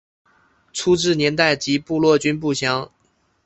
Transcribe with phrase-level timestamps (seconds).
[0.73, 2.89] 初置年代及部落均不详。